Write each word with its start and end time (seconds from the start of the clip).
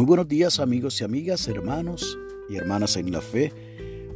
Muy 0.00 0.06
buenos 0.06 0.28
días 0.28 0.60
amigos 0.60 0.98
y 0.98 1.04
amigas, 1.04 1.46
hermanos 1.46 2.18
y 2.48 2.56
hermanas 2.56 2.96
en 2.96 3.12
la 3.12 3.20
fe. 3.20 3.52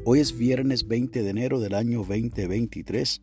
Hoy 0.06 0.20
es 0.20 0.34
viernes 0.34 0.88
20 0.88 1.22
de 1.22 1.28
enero 1.28 1.60
del 1.60 1.74
año 1.74 1.98
2023 1.98 3.20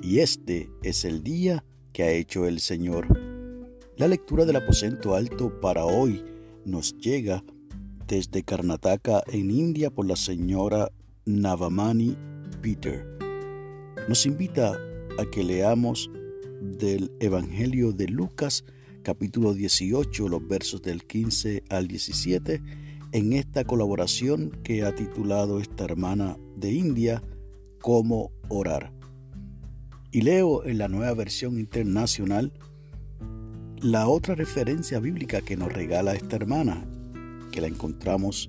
y 0.00 0.20
este 0.20 0.70
es 0.82 1.04
el 1.04 1.22
día 1.22 1.66
que 1.92 2.04
ha 2.04 2.10
hecho 2.12 2.46
el 2.46 2.60
Señor. 2.60 3.08
La 3.98 4.08
lectura 4.08 4.46
del 4.46 4.56
aposento 4.56 5.14
alto 5.14 5.60
para 5.60 5.84
hoy 5.84 6.24
nos 6.64 6.96
llega 6.96 7.44
desde 8.08 8.42
Karnataka 8.42 9.22
en 9.26 9.50
India 9.50 9.90
por 9.90 10.06
la 10.06 10.16
señora 10.16 10.90
Navamani 11.26 12.16
Peter. 12.62 13.06
Nos 14.08 14.24
invita 14.24 14.80
a 15.18 15.26
que 15.30 15.44
leamos 15.44 16.10
del 16.62 17.12
Evangelio 17.20 17.92
de 17.92 18.08
Lucas 18.08 18.64
capítulo 19.02 19.52
18, 19.52 20.28
los 20.28 20.46
versos 20.46 20.80
del 20.82 21.04
15 21.04 21.64
al 21.68 21.88
17, 21.88 22.62
en 23.12 23.32
esta 23.32 23.64
colaboración 23.64 24.50
que 24.62 24.84
ha 24.84 24.94
titulado 24.94 25.60
esta 25.60 25.84
hermana 25.84 26.38
de 26.56 26.72
India, 26.72 27.22
Cómo 27.80 28.30
orar. 28.48 28.92
Y 30.12 30.20
leo 30.20 30.64
en 30.64 30.78
la 30.78 30.86
nueva 30.86 31.14
versión 31.14 31.58
internacional 31.58 32.52
la 33.80 34.06
otra 34.06 34.36
referencia 34.36 35.00
bíblica 35.00 35.40
que 35.40 35.56
nos 35.56 35.72
regala 35.72 36.14
esta 36.14 36.36
hermana, 36.36 36.86
que 37.50 37.60
la 37.60 37.66
encontramos 37.66 38.48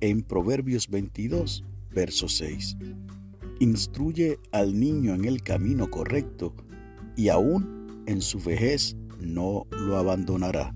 en 0.00 0.22
Proverbios 0.22 0.88
22, 0.88 1.64
verso 1.92 2.28
6. 2.28 2.76
Instruye 3.58 4.38
al 4.52 4.78
niño 4.78 5.14
en 5.14 5.24
el 5.24 5.42
camino 5.42 5.90
correcto 5.90 6.54
y 7.16 7.28
aún 7.28 8.04
en 8.06 8.22
su 8.22 8.38
vejez 8.38 8.96
no 9.20 9.66
lo 9.70 9.96
abandonará. 9.96 10.74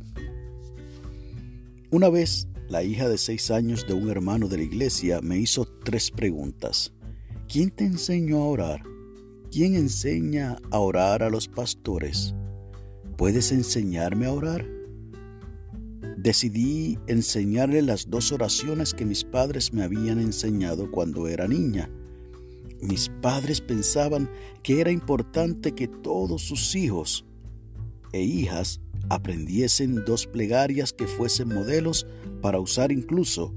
Una 1.91 2.09
vez, 2.09 2.48
la 2.69 2.83
hija 2.83 3.09
de 3.09 3.19
seis 3.19 3.50
años 3.50 3.87
de 3.87 3.95
un 3.95 4.11
hermano 4.11 4.48
de 4.48 4.56
la 4.56 4.62
iglesia 4.62 5.20
me 5.20 5.39
hizo 5.39 5.64
tres 5.84 6.11
preguntas. 6.11 6.92
¿Quién 7.48 7.70
te 7.70 7.84
enseñó 7.84 8.39
a 8.39 8.47
orar? 8.47 8.83
¿Quién 9.53 9.75
enseña 9.75 10.56
a 10.70 10.78
orar 10.78 11.22
a 11.22 11.31
los 11.31 11.47
pastores? 11.47 12.34
¿Puedes 13.17 13.53
enseñarme 13.53 14.27
a 14.27 14.33
orar? 14.33 14.67
Decidí 16.17 16.98
enseñarle 17.06 17.83
las 17.83 18.09
dos 18.09 18.33
oraciones 18.33 18.95
que 18.95 19.05
mis 19.05 19.25
padres 19.25 19.72
me 19.72 19.83
habían 19.83 20.19
enseñado 20.19 20.91
cuando 20.91 21.28
era 21.28 21.47
niña. 21.47 21.91
Mis 22.81 23.11
padres 23.20 23.61
pensaban 23.61 24.31
que 24.62 24.81
era 24.81 24.91
importante 24.91 25.72
que 25.72 25.87
todos 25.87 26.42
sus 26.42 26.75
hijos 26.75 27.25
e 28.15 28.23
hijas 28.23 28.81
aprendiesen 29.11 30.05
dos 30.05 30.29
plegarias 30.29 30.93
que 30.93 31.09
fuesen 31.09 31.48
modelos 31.48 32.07
para 32.41 32.61
usar 32.61 32.93
incluso 32.93 33.53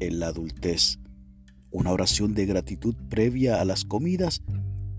en 0.00 0.18
la 0.18 0.28
adultez. 0.28 0.98
Una 1.70 1.92
oración 1.92 2.32
de 2.32 2.46
gratitud 2.46 2.94
previa 3.10 3.60
a 3.60 3.66
las 3.66 3.84
comidas 3.84 4.42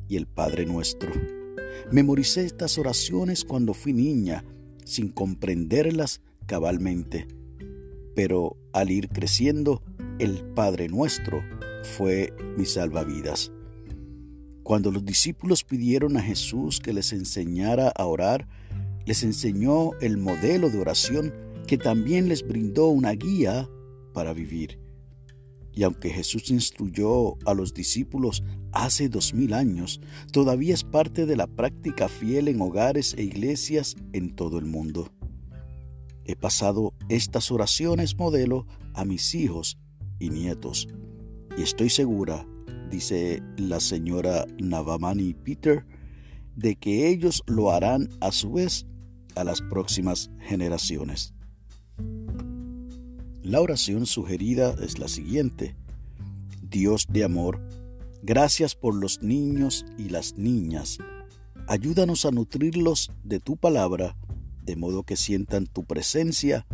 y 0.07 0.15
el 0.15 0.27
Padre 0.27 0.67
Nuestro. 0.67 1.11
Memoricé 1.91 2.45
estas 2.45 2.77
oraciones 2.77 3.43
cuando 3.43 3.73
fui 3.73 3.93
niña, 3.93 4.45
sin 4.85 5.09
comprenderlas 5.09 6.21
cabalmente. 6.45 7.27
Pero 8.15 8.57
al 8.73 8.91
ir 8.91 9.09
creciendo, 9.09 9.81
el 10.19 10.43
Padre 10.53 10.87
Nuestro 10.87 11.41
fue 11.97 12.31
mi 12.55 12.65
salvavidas. 12.65 13.51
Cuando 14.61 14.91
los 14.91 15.03
discípulos 15.03 15.63
pidieron 15.63 16.15
a 16.15 16.21
Jesús 16.21 16.79
que 16.79 16.93
les 16.93 17.11
enseñara 17.11 17.89
a 17.89 18.05
orar, 18.05 18.47
les 19.09 19.23
enseñó 19.23 19.93
el 20.01 20.19
modelo 20.19 20.69
de 20.69 20.79
oración 20.79 21.33
que 21.65 21.79
también 21.79 22.29
les 22.29 22.47
brindó 22.47 22.89
una 22.89 23.13
guía 23.13 23.67
para 24.13 24.33
vivir. 24.33 24.79
Y 25.73 25.81
aunque 25.81 26.11
Jesús 26.11 26.51
instruyó 26.51 27.33
a 27.47 27.55
los 27.55 27.73
discípulos 27.73 28.43
hace 28.71 29.09
dos 29.09 29.33
mil 29.33 29.55
años, 29.55 29.99
todavía 30.31 30.75
es 30.75 30.83
parte 30.83 31.25
de 31.25 31.35
la 31.35 31.47
práctica 31.47 32.07
fiel 32.07 32.49
en 32.49 32.61
hogares 32.61 33.15
e 33.17 33.23
iglesias 33.23 33.95
en 34.13 34.35
todo 34.35 34.59
el 34.59 34.65
mundo. 34.65 35.11
He 36.23 36.35
pasado 36.35 36.93
estas 37.09 37.51
oraciones 37.51 38.15
modelo 38.15 38.67
a 38.93 39.05
mis 39.05 39.33
hijos 39.33 39.79
y 40.19 40.29
nietos, 40.29 40.87
y 41.57 41.63
estoy 41.63 41.89
segura, 41.89 42.45
dice 42.91 43.41
la 43.57 43.79
señora 43.79 44.45
Navamani 44.59 45.33
Peter, 45.33 45.83
de 46.55 46.75
que 46.75 47.09
ellos 47.09 47.41
lo 47.47 47.71
harán 47.71 48.09
a 48.21 48.31
su 48.31 48.51
vez 48.51 48.85
a 49.39 49.43
las 49.45 49.61
próximas 49.61 50.29
generaciones. 50.39 51.33
La 53.41 53.61
oración 53.61 54.05
sugerida 54.05 54.75
es 54.81 54.99
la 54.99 55.07
siguiente. 55.07 55.75
Dios 56.61 57.07
de 57.09 57.23
amor, 57.23 57.61
gracias 58.21 58.75
por 58.75 58.93
los 58.93 59.23
niños 59.23 59.85
y 59.97 60.09
las 60.09 60.37
niñas. 60.37 60.97
Ayúdanos 61.67 62.25
a 62.25 62.31
nutrirlos 62.31 63.11
de 63.23 63.39
tu 63.39 63.55
palabra, 63.55 64.17
de 64.63 64.75
modo 64.75 65.03
que 65.03 65.15
sientan 65.15 65.67
tu 65.67 65.85
presencia 65.85 66.67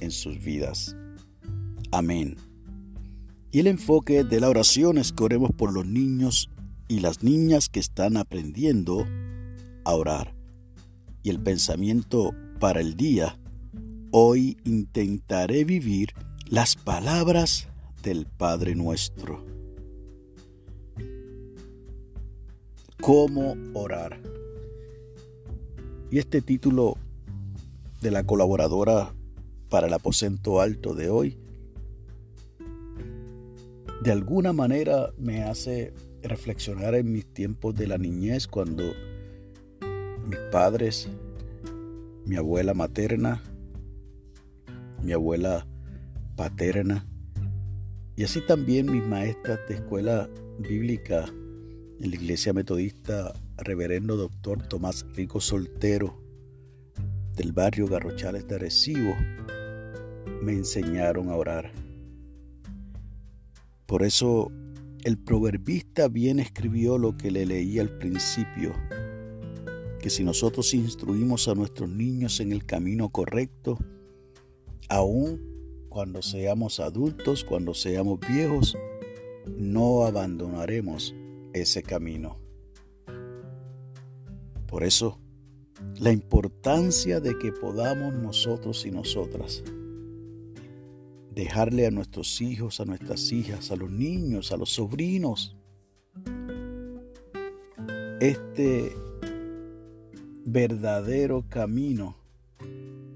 en 0.00 0.10
sus 0.12 0.42
vidas. 0.42 0.96
Amén. 1.90 2.36
Y 3.50 3.60
el 3.60 3.66
enfoque 3.66 4.22
de 4.22 4.40
la 4.40 4.48
oración 4.48 4.96
es 4.98 5.12
que 5.12 5.24
oremos 5.24 5.50
por 5.50 5.72
los 5.72 5.86
niños 5.86 6.50
y 6.88 7.00
las 7.00 7.24
niñas 7.24 7.68
que 7.68 7.80
están 7.80 8.16
aprendiendo 8.16 9.06
a 9.84 9.94
orar 9.94 10.35
y 11.26 11.30
el 11.30 11.40
pensamiento 11.40 12.36
para 12.60 12.80
el 12.80 12.96
día, 12.96 13.36
hoy 14.12 14.58
intentaré 14.62 15.64
vivir 15.64 16.10
las 16.48 16.76
palabras 16.76 17.66
del 18.00 18.26
Padre 18.26 18.76
nuestro. 18.76 19.44
¿Cómo 23.00 23.56
orar? 23.74 24.20
Y 26.12 26.18
este 26.18 26.42
título 26.42 26.96
de 28.00 28.12
la 28.12 28.22
colaboradora 28.22 29.12
para 29.68 29.88
el 29.88 29.94
aposento 29.94 30.60
alto 30.60 30.94
de 30.94 31.10
hoy, 31.10 31.36
de 34.00 34.12
alguna 34.12 34.52
manera 34.52 35.10
me 35.18 35.42
hace 35.42 35.92
reflexionar 36.22 36.94
en 36.94 37.10
mis 37.10 37.26
tiempos 37.26 37.74
de 37.74 37.88
la 37.88 37.98
niñez 37.98 38.46
cuando 38.46 38.84
mis 40.26 40.38
padres, 40.50 41.08
mi 42.24 42.36
abuela 42.36 42.74
materna, 42.74 43.42
mi 45.02 45.12
abuela 45.12 45.66
paterna 46.36 47.06
y 48.16 48.24
así 48.24 48.40
también 48.40 48.90
mis 48.90 49.04
maestras 49.04 49.60
de 49.68 49.74
escuela 49.74 50.28
bíblica 50.58 51.26
en 52.00 52.10
la 52.10 52.16
iglesia 52.16 52.52
metodista, 52.52 53.32
reverendo 53.58 54.16
doctor 54.16 54.66
Tomás 54.66 55.06
Rico 55.14 55.40
Soltero 55.40 56.18
del 57.34 57.52
barrio 57.52 57.86
Garrochales 57.86 58.48
de 58.48 58.54
Arecibo, 58.56 59.14
me 60.42 60.52
enseñaron 60.52 61.28
a 61.28 61.36
orar. 61.36 61.70
Por 63.86 64.02
eso 64.02 64.50
el 65.04 65.18
proverbista 65.18 66.08
bien 66.08 66.40
escribió 66.40 66.98
lo 66.98 67.16
que 67.16 67.30
le 67.30 67.46
leí 67.46 67.78
al 67.78 67.90
principio 67.98 68.74
que 70.06 70.10
si 70.10 70.22
nosotros 70.22 70.72
instruimos 70.72 71.48
a 71.48 71.56
nuestros 71.56 71.88
niños 71.88 72.38
en 72.38 72.52
el 72.52 72.64
camino 72.64 73.08
correcto, 73.08 73.76
aun 74.88 75.40
cuando 75.88 76.22
seamos 76.22 76.78
adultos, 76.78 77.42
cuando 77.42 77.74
seamos 77.74 78.20
viejos, 78.20 78.76
no 79.58 80.04
abandonaremos 80.04 81.12
ese 81.52 81.82
camino. 81.82 82.38
Por 84.68 84.84
eso, 84.84 85.18
la 85.98 86.12
importancia 86.12 87.18
de 87.18 87.36
que 87.36 87.50
podamos 87.50 88.14
nosotros 88.14 88.86
y 88.86 88.92
nosotras 88.92 89.64
dejarle 91.32 91.84
a 91.84 91.90
nuestros 91.90 92.40
hijos, 92.40 92.78
a 92.78 92.84
nuestras 92.84 93.32
hijas, 93.32 93.72
a 93.72 93.76
los 93.76 93.90
niños, 93.90 94.52
a 94.52 94.56
los 94.56 94.70
sobrinos, 94.70 95.56
este 98.20 98.94
verdadero 100.48 101.44
camino 101.48 102.16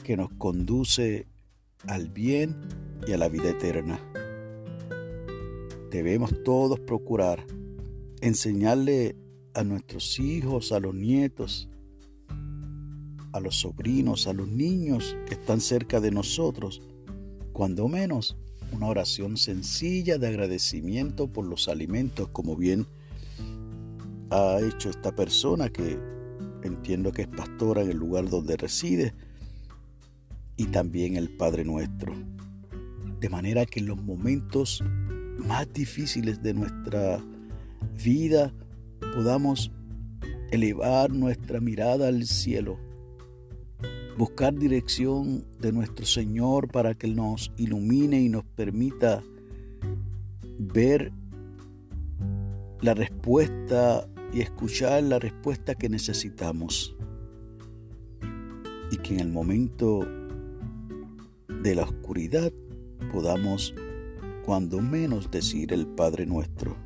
que 0.02 0.16
nos 0.16 0.32
conduce 0.32 1.28
al 1.86 2.08
bien 2.08 2.56
y 3.06 3.12
a 3.12 3.18
la 3.18 3.28
vida 3.28 3.50
eterna. 3.50 4.00
Debemos 5.92 6.42
todos 6.42 6.80
procurar 6.80 7.46
enseñarle 8.20 9.14
a 9.54 9.62
nuestros 9.62 10.18
hijos, 10.18 10.72
a 10.72 10.80
los 10.80 10.92
nietos, 10.92 11.68
a 13.32 13.38
los 13.38 13.60
sobrinos, 13.60 14.26
a 14.26 14.32
los 14.32 14.48
niños 14.48 15.16
que 15.26 15.34
están 15.34 15.60
cerca 15.60 16.00
de 16.00 16.10
nosotros, 16.10 16.82
cuando 17.52 17.86
menos 17.86 18.36
una 18.72 18.88
oración 18.88 19.36
sencilla 19.36 20.18
de 20.18 20.26
agradecimiento 20.26 21.28
por 21.28 21.46
los 21.46 21.68
alimentos, 21.68 22.28
como 22.30 22.56
bien 22.56 22.86
ha 24.30 24.58
hecho 24.60 24.90
esta 24.90 25.14
persona 25.14 25.68
que 25.70 26.19
entiendo 26.62 27.12
que 27.12 27.22
es 27.22 27.28
pastora 27.28 27.82
en 27.82 27.90
el 27.90 27.96
lugar 27.96 28.28
donde 28.28 28.56
reside, 28.56 29.14
y 30.56 30.66
también 30.66 31.16
el 31.16 31.30
Padre 31.30 31.64
nuestro. 31.64 32.14
De 33.18 33.28
manera 33.28 33.64
que 33.66 33.80
en 33.80 33.86
los 33.86 34.02
momentos 34.02 34.82
más 35.38 35.72
difíciles 35.72 36.42
de 36.42 36.54
nuestra 36.54 37.24
vida 38.02 38.52
podamos 39.14 39.72
elevar 40.50 41.10
nuestra 41.12 41.60
mirada 41.60 42.08
al 42.08 42.24
cielo, 42.26 42.78
buscar 44.18 44.54
dirección 44.54 45.46
de 45.60 45.72
nuestro 45.72 46.04
Señor 46.04 46.68
para 46.68 46.94
que 46.94 47.08
nos 47.08 47.52
ilumine 47.56 48.20
y 48.20 48.28
nos 48.28 48.44
permita 48.44 49.22
ver 50.58 51.12
la 52.82 52.94
respuesta 52.94 54.06
y 54.32 54.40
escuchar 54.40 55.02
la 55.02 55.18
respuesta 55.18 55.74
que 55.74 55.88
necesitamos. 55.88 56.96
Y 58.90 58.96
que 58.98 59.14
en 59.14 59.20
el 59.20 59.28
momento 59.28 60.06
de 61.62 61.74
la 61.74 61.82
oscuridad 61.82 62.52
podamos 63.12 63.74
cuando 64.44 64.80
menos 64.80 65.30
decir 65.30 65.72
el 65.72 65.86
Padre 65.86 66.26
nuestro. 66.26 66.76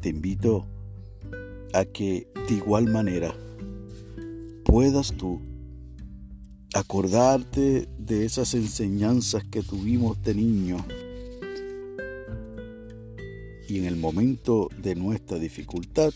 Te 0.00 0.08
invito 0.08 0.66
a 1.72 1.84
que 1.84 2.28
de 2.48 2.54
igual 2.54 2.86
manera 2.88 3.34
puedas 4.64 5.12
tú 5.12 5.40
acordarte 6.74 7.88
de 7.98 8.24
esas 8.24 8.54
enseñanzas 8.54 9.44
que 9.44 9.62
tuvimos 9.62 10.22
de 10.22 10.34
niño 10.34 10.78
y 13.70 13.78
en 13.78 13.84
el 13.84 13.96
momento 13.96 14.68
de 14.82 14.96
nuestra 14.96 15.38
dificultad 15.38 16.12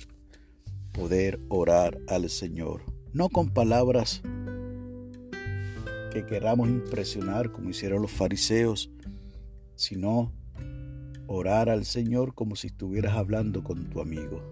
poder 0.91 1.39
orar 1.49 2.01
al 2.09 2.29
Señor, 2.29 2.83
no 3.13 3.29
con 3.29 3.51
palabras 3.51 4.23
que 6.13 6.27
queramos 6.27 6.69
impresionar 6.69 7.53
como 7.53 7.71
hicieron 7.71 8.03
los 8.03 8.11
fariseos, 8.11 8.91
sino 9.77 10.33
orar 11.29 11.71
al 11.71 11.85
Señor 11.85 12.35
como 12.35 12.57
si 12.57 12.67
estuvieras 12.67 13.15
hablando 13.15 13.63
con 13.63 13.89
tu 13.89 14.01
amigo. 14.01 14.43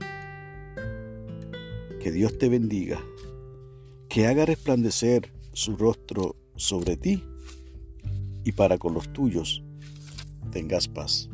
Que 2.00 2.12
Dios 2.12 2.38
te 2.38 2.48
bendiga, 2.48 3.00
que 4.08 4.28
haga 4.28 4.46
resplandecer 4.46 5.32
su 5.52 5.76
rostro 5.76 6.36
sobre 6.54 6.96
ti 6.96 7.24
y 8.44 8.52
para 8.52 8.78
con 8.78 8.94
los 8.94 9.12
tuyos 9.12 9.64
tengas 10.52 10.86
paz. 10.86 11.31